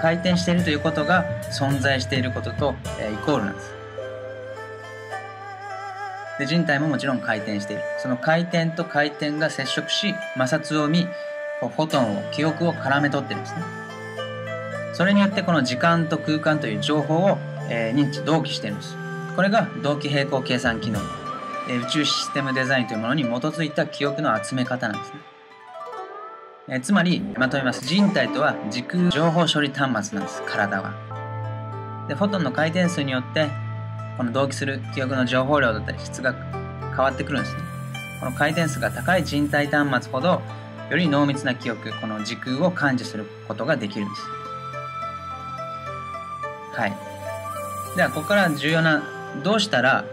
[0.00, 3.79] 回転しているということが存在していることと、えイコールなんです。
[6.40, 11.06] で人体ももちろん回転しているその回転と回転が接触し摩擦を見
[11.60, 13.62] フォトンを記憶を絡め取ってるんですね
[14.94, 18.96] それによってこの時間と空間という情報を、えー、認知同期してるんです
[19.36, 20.98] これが同期並行計算機能
[21.70, 25.20] え宇宙システムデザインというものに基づいた記憶の集め方なんですね。
[26.68, 27.84] えつまり、まとめます。
[27.84, 30.94] 人体とは時空情報処理端末なんです、体は。
[32.08, 33.48] で、フォトンの回転数によって、
[34.20, 36.34] この同期する記憶の情報量だったり質が
[36.90, 37.62] 変わってくるんですね。
[38.20, 40.42] この回転数が高い人体端末ほど、
[40.90, 44.22] より濃密な記憶、この時空を感知することができるんです。
[46.74, 47.96] はい。
[47.96, 49.02] では、ここから重要な、
[49.42, 50.04] どうしたら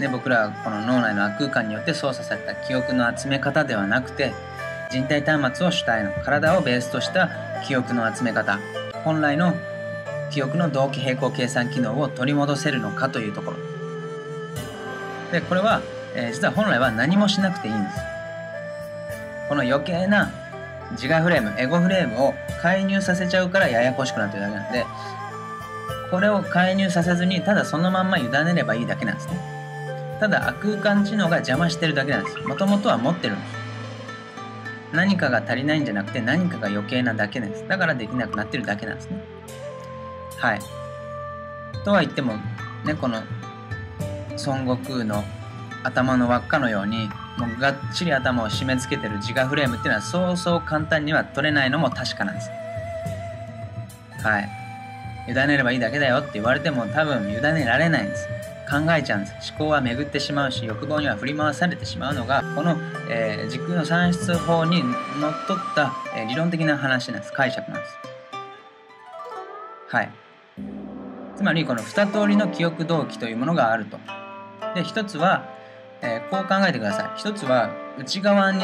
[0.00, 4.32] ね、僕らはこの脳内の悪空間によって操作された記憶の集め方ではなくて
[4.90, 7.28] 人体端末を主体の体をベースとした
[7.64, 8.58] 記憶の集め方
[9.04, 9.54] 本来の
[10.30, 13.56] 記憶の同期並行計算機能を取り戻せるのかというところ。
[15.32, 15.80] でこれは、
[16.14, 17.96] えー、実は本来は何もしなくていいんです。
[19.48, 20.30] この余計な
[20.92, 24.84] 自我フレームエゴフレームを介入させちゃうからややこしくなってるだけなんで
[26.10, 29.40] これを介入させずにただそのまんま委ねればいいだけなんですね。
[30.18, 32.38] ただ空間知能が邪魔してるだけなんです。
[32.40, 33.60] もともとは持ってるんです。
[34.92, 37.66] 何かが足りないんじゃなくて何かが余計なだけなんです。
[37.68, 39.22] だからできなくなってるだけなんですね。
[40.40, 40.60] はい。
[41.84, 42.34] とは言っても
[42.84, 43.22] ねこの
[44.46, 45.22] 孫悟空の
[45.82, 52.50] 頭の輪っかのようにもうがっちり頭を締め付けてる自我フレームっていうのはそうそう簡単には取れないのも確かなんです。
[54.22, 54.48] はい。
[55.28, 58.26] 委ねればいいだけだよって言われても多分委ねられないんです。
[58.70, 59.52] 考えちゃうんです。
[59.52, 62.76] 思考は巡ってしまうし欲望には振り回されてしまうのがこの、
[63.10, 67.32] えー、時空の算出法にのっとった、えー、理論的な話なんです。
[67.32, 67.96] 解釈なんです。
[69.88, 70.19] はい。
[71.40, 73.96] つまりこの2通りの記憶動機というものがあると。
[74.74, 75.48] で1つは、
[76.02, 77.18] えー、こう考えてください。
[77.18, 78.62] 1つは内側に、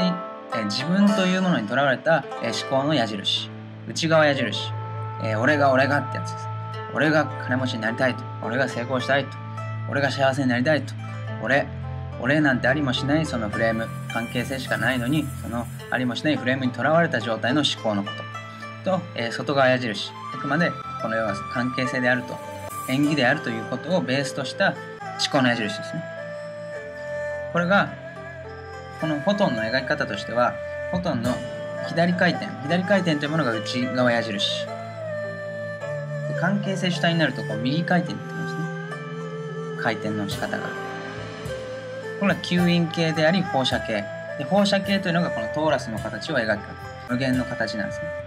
[0.54, 3.48] え自分というものにとらわれた、え思考の矢印。
[3.88, 4.70] 内側矢印、
[5.24, 6.48] え俺が俺がってやつです。
[6.94, 8.22] 俺が金持ちになりたいと。
[8.44, 9.30] 俺が成功したいと。
[9.90, 10.92] 俺が幸せになりたいと。
[11.42, 11.66] 俺、
[12.20, 18.10] 俺なんてありもしないそのフレーム、関係性しかないのに、そのありもしないフレームにとらわれた状態の思考のこ
[18.84, 18.98] と。
[18.98, 20.12] と、え、外側矢印。
[20.34, 22.55] あくまでこの世は関係性であると、
[22.88, 24.74] 演技であるということをベースとした
[25.18, 26.04] 思考の矢印ですね。
[27.52, 27.92] これが、
[29.00, 30.54] このフォトンの描き方としては、
[30.90, 31.34] フォトンの
[31.88, 34.66] 左回転、左回転というものが内側矢印。
[36.28, 36.40] で。
[36.40, 39.82] 関係性主体になるとこう右回転って言いますね。
[39.82, 40.68] 回転の仕方が。
[42.20, 44.04] これは吸引系であり放射系
[44.38, 46.60] で放射系というのがこのトーラスの形を描く。
[47.08, 48.25] 無限の形なんですね。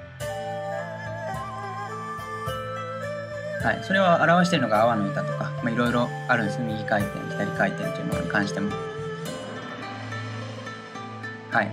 [3.62, 6.60] はい、それを表しているのが泡の板とか、まあ、いろいろあるんです。
[6.62, 8.72] 右回転左回転というものに関しても
[11.52, 11.72] はい。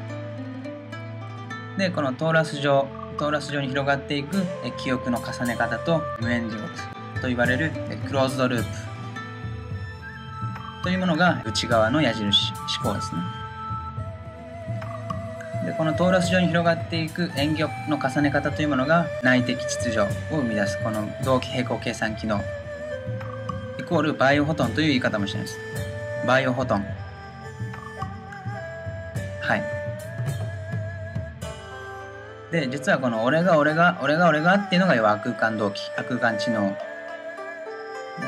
[1.79, 4.45] でこのトーラス状トーラス状に広がっていく
[4.79, 6.69] 記憶の重ね方と無縁地獄
[7.21, 7.71] と言われる
[8.07, 8.69] クローズドループ
[10.83, 13.46] というものが内側の矢印思考ですね。
[15.67, 22.41] でこのトーラス状に広がっていく円玉の重ね方というものが内的秩序を生み出すこの同期平行計算機能。
[23.81, 25.59] イコールバイオフォトンという言い方もしてるんです。
[26.25, 26.87] バイオフォトン。
[29.41, 29.63] はい。
[32.53, 36.77] で実はこの俺が俺が俺が俺がっていうのが要は空間同期空間知能。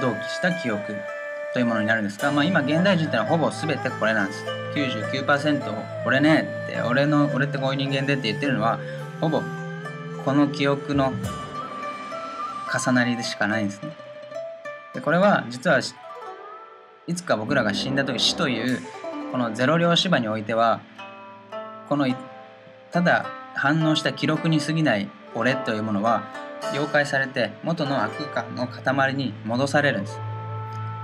[0.00, 0.96] 同期した記憶
[1.54, 4.57] というものになるんですが、まあ、今現代人ってのはほぼ全てこれなんです。
[4.74, 8.78] 99%俺ねって俺の俺ってこういう人間でって言ってるのは
[9.20, 9.42] ほぼ
[10.24, 11.12] この記憶の
[12.72, 13.90] 重なりでしかないんですね。
[14.94, 15.80] でこれは実は
[17.06, 18.80] いつか僕らが死んだ時死という
[19.32, 20.80] このゼロ量芝においては
[21.88, 22.06] この
[22.92, 26.22] ただ反応した記録に過ぎない俺というものは
[26.74, 30.20] 溶解されて元の悪空間の塊に戻されるんです。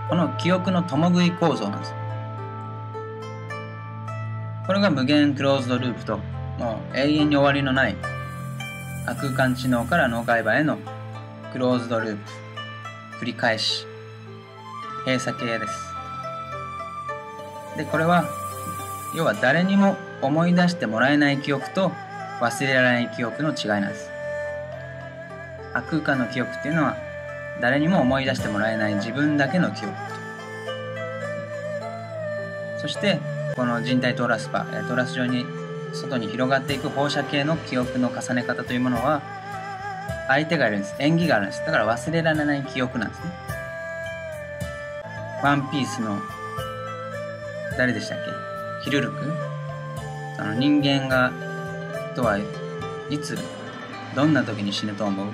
[0.09, 1.95] この記憶の共食い構造なんです。
[4.67, 6.19] これが無限クローズドループと
[6.59, 7.97] もう永遠に終わりのない
[9.07, 10.79] 空間知能から脳外場への
[11.53, 13.87] クローズドループ繰り返し
[15.05, 15.95] 閉鎖系です。
[17.77, 18.25] でこれは
[19.15, 21.93] 要は誰にも思い出してもらえない記憶と
[22.41, 24.11] 忘れられない記憶の違いなんです
[25.73, 26.97] 空間の記憶っていうのは
[27.61, 30.01] 誰にも思い出してもらえない自分だけの記憶と
[32.81, 33.19] そして
[33.57, 35.47] この人体トーラスパトーラス上に
[35.93, 39.23] 外に広がっていく放射系の記憶の重ね方というものは
[40.27, 40.95] 相手がいるんです。
[40.99, 41.65] 縁起があるんです。
[41.65, 43.33] だから忘れられない記憶なんですね。
[45.43, 46.19] ワンピースの
[47.79, 48.19] 誰でしたっ
[48.83, 48.91] け？
[48.91, 49.33] ヒルルク？
[50.39, 51.31] あの人間が
[52.17, 53.39] とはいつ
[54.17, 55.29] どんな時に死ぬと思う？
[55.29, 55.31] っ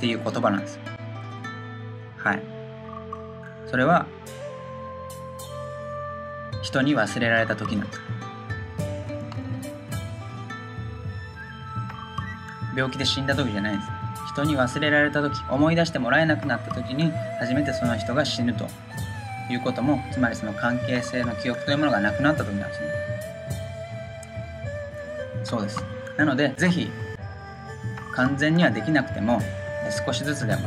[0.00, 0.78] ていう言葉なんです。
[2.18, 2.42] はい。
[3.70, 4.06] それは
[6.64, 7.98] 人に忘れられた時なんだ。
[12.74, 13.88] 病気で死んだ時じゃないです。
[14.32, 18.66] 人に忘れられた時思い出してもらえなくなった時に初めてその人が死ぬと。
[19.50, 22.86] いうこともつまりその関係性の記憶というものがなくなった時なんですね。
[25.44, 25.84] そうです。
[26.16, 26.88] なのでぜひ
[28.14, 29.38] 完全にはできなくても
[30.06, 30.62] 少しずつでも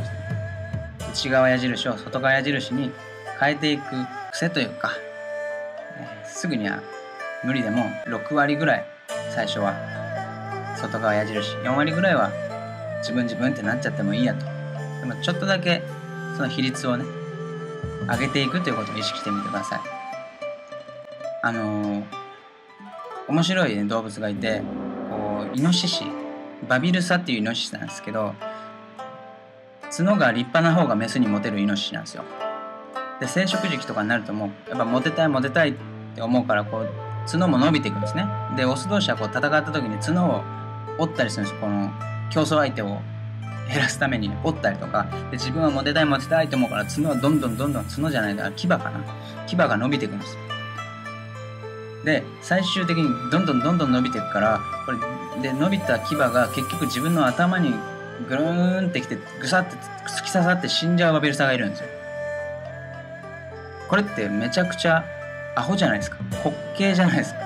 [1.10, 2.92] 内側矢印を外側矢印に
[3.40, 3.82] 変えていく
[4.32, 4.92] 癖というか
[6.24, 6.80] すぐには
[7.44, 8.86] 無理でも6割ぐらい
[9.34, 9.74] 最初は
[10.76, 11.56] 外側矢印。
[11.56, 12.30] 4割ぐらいは
[12.98, 14.46] 自分自分ってなっちゃってもいいやと。
[15.00, 15.82] でもちょっとだけ
[16.36, 17.04] その比率をね
[18.08, 19.80] 上げていくということを意識してみてください。
[21.42, 22.04] あのー、
[23.28, 24.62] 面白い、ね、動物がいて
[25.10, 26.04] こうイノシシ。
[26.68, 28.34] バビルサっていうイノシシなんですけど
[29.96, 32.24] 角が立派な方がメスにモテるイノシシなんですよ。
[33.20, 35.78] で生殖時期とかになるともうやっぱモテたいモテたいって
[36.20, 36.88] 思うからこう
[37.30, 38.26] 角も伸びていくんですね。
[38.56, 40.42] でオス同士はこう戦った時に角を
[40.98, 41.90] 折ったりするんですこの
[42.30, 43.00] 競争相手を
[43.68, 45.06] 減らすために折ったりとか。
[45.30, 48.92] で自分はモテたいモテたいと思うから角はどんどんどんどん角じゃないから牙かな。
[49.46, 50.36] 牙が伸びていくんです
[52.04, 54.98] で最終的にどんどんどんどん伸びていくからこれ
[55.42, 57.74] で伸びた牙が結局自分の頭に
[58.28, 59.76] ぐるーんってきてぐさって
[60.06, 61.88] 突き刺さって死んじゃうバビルサがいるんですよ。
[63.88, 65.04] これってめちゃくちゃ
[65.58, 66.18] アホじゃないですか。
[66.44, 67.40] 滑稽じゃないですか。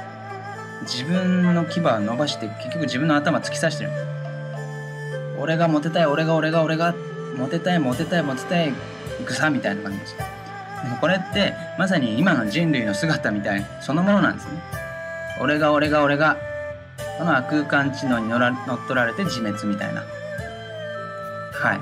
[0.82, 3.90] 自分の牙伸ばして結局自分の頭突き刺してる。
[5.38, 6.94] 俺がモテたい俺が俺が俺が
[7.36, 8.74] モテたいモテたいモテたい
[9.24, 10.16] グサみたいな感じです。
[11.00, 14.60] これってまさに今の人類の姿みたいそのものなんですね。
[15.40, 16.36] 俺が俺が俺が
[17.18, 20.02] この空間知能に乗ら乗っ取られて自滅みたいな。
[21.54, 21.74] は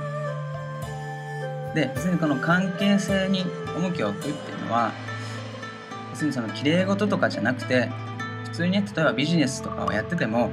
[1.72, 1.74] い。
[1.74, 3.44] で別にこの関係性に
[3.76, 4.92] 重きを置くっていうのは
[6.20, 7.88] 別にその綺麗事とかじゃなくて
[8.44, 10.50] 普通にね例えばビジネスとかをやってても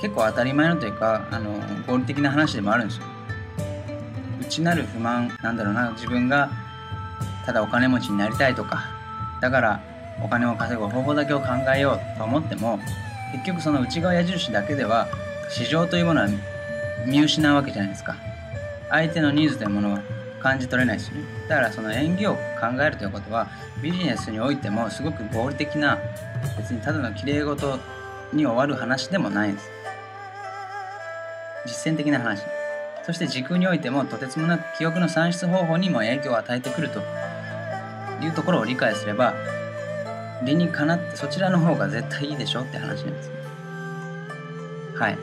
[0.00, 3.04] 結構当たり前のというかあの合理的な話でもあるんですよ。
[4.40, 6.50] 内なる不満なんだろうな自分が
[7.44, 8.84] ただお金持ちになりたいとか
[9.42, 9.80] だから
[10.22, 12.78] お金を稼ぐ方法だけを考えようと思っても
[13.32, 15.06] 結局その内側矢印だけでは
[15.50, 16.28] 市場というものは
[17.06, 18.16] 見失うわけじゃないですか。
[18.88, 20.02] 相手のニーズというものは
[20.44, 21.24] 感じ取れないですよね。
[21.48, 22.40] だからその演技を考
[22.80, 23.48] えるということは
[23.82, 25.98] ビジネスにおいてもすごく合理的な
[26.56, 27.80] 別にただの綺麗事
[28.32, 29.70] に終わる話でもないんです。
[31.66, 32.42] 実践的な話。
[33.04, 37.02] そして時空においてもとてつもなく記憶の算出方法にも影響を与えてくると。
[38.24, 39.34] いうところを理解すれば
[40.42, 43.30] 理にかなってそちらの方が絶対いいでしょって話なんです。
[44.96, 45.18] はい。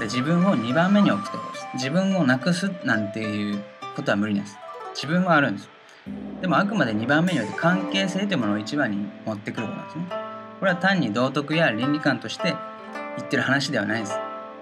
[0.00, 1.38] で自分を2番目に置くと
[1.74, 3.62] 自分をなくすなんていう
[3.98, 4.56] ことは無理です。
[4.94, 5.68] 自分はあるんです
[6.40, 10.04] でもあくまで2番目において関係性というものを1番に持ってくることなんですね。
[10.60, 12.54] これは単に道徳や倫理観として
[13.16, 14.14] 言ってる話ではないです。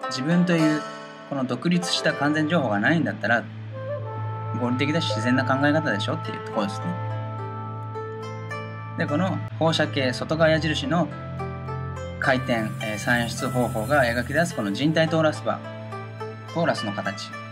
[0.08, 0.80] 自分という
[1.28, 3.44] この独立した完全情報がないんだったら
[4.60, 6.86] 合理的だし自然な考え方でしょっていうところですね。
[8.98, 11.08] でこの放射系外側矢印の
[12.20, 15.60] 回転、え、算出方法が描き出すこの人体トーラスバ
[16.54, 17.45] トーラスの形。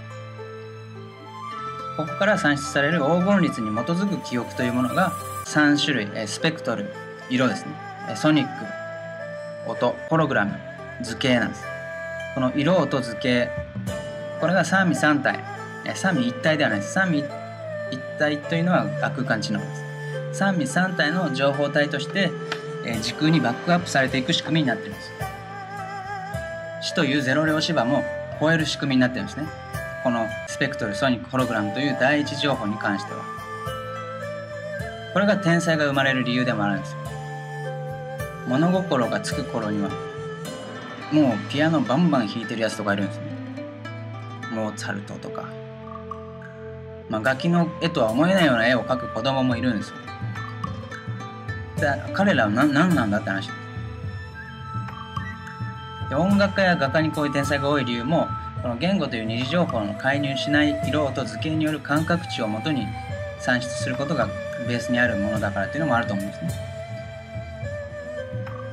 [1.96, 5.12] ここから算出される黄金率に基づく記憶というものが
[5.46, 6.90] 3種類、スペクトル
[7.30, 7.72] 色ですね、
[8.16, 10.58] ソニック音ホログラム
[11.02, 11.64] 図形なんです。
[12.34, 13.48] この色音図形
[14.40, 15.38] これが三味三体。
[15.94, 16.94] 三味一体ではないです。
[16.94, 17.24] 三味
[17.90, 19.66] 一体というのは空間知能で
[20.32, 20.38] す。
[20.38, 22.30] 三味三体の情報体として
[23.02, 25.12] 時空にバックアップされていく仕組みになっています。
[26.82, 28.02] 死というゼロ量芝も
[28.40, 29.46] 超える仕組みになってるんですね。
[30.02, 33.24] このスペクトルソニックホログラムという第一情報に関しては
[35.12, 36.98] これが天才が生まれる理由でもあるんですよ。
[38.46, 39.90] 物心がつく頃には
[41.10, 43.24] もうピアノバンバン弾いてるやつとかいるんですね。
[44.52, 45.48] モーツァルトとか。
[47.08, 49.96] まあ楽器の絵とは思えないような絵を描く子供もいるんですよ。
[52.12, 53.50] 彼らは何何なんだって話。
[56.08, 58.28] で音楽家や画家にこういう天才が多い理由も
[58.64, 62.86] この言語という二次情報の介入しない色と図形による感覚値をもとに
[63.38, 64.26] 算出することが
[64.66, 66.50] ベースにあるものだからっていうのもあると思うんですね。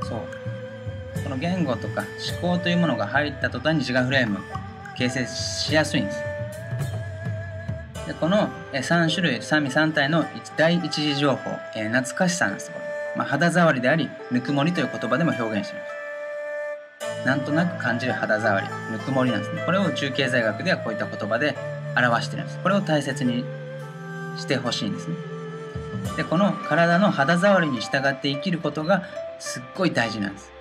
[0.04, 1.24] そう。
[1.26, 2.06] この言語とか
[2.42, 4.40] 思考というものが入った途端に自我フレーム
[4.98, 6.24] 形成しやすいんです。
[8.08, 10.24] でこの3種類三味三体の
[10.56, 12.72] 第一次情報、えー、懐かしさなんです。
[13.18, 15.91] まあ、肌触りでありぬくもりという言葉でも表現しています
[17.26, 19.62] なんとなく感じる肌触りぬくもりなんですね。
[19.66, 21.56] これを宇宙経済学ではこういった言葉で
[21.96, 22.60] 表してるんです。
[22.60, 23.46] これを大切に
[24.38, 25.16] してほしいんですね。
[26.18, 29.04] でこの体の肌触りに従って生きることが
[29.40, 30.52] すっごい大事なんです。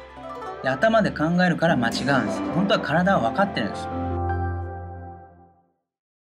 [0.63, 2.41] で頭で考えるから間違うんです。
[2.55, 3.85] 本当は体は分かってるんです。
[3.85, 4.10] よ